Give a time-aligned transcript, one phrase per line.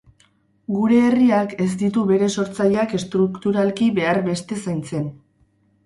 [0.77, 5.11] Gure herriak ez ditu bere sortzaileak estrukturalki behar beste zaintzen.